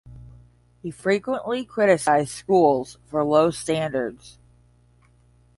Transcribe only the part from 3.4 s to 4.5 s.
standards.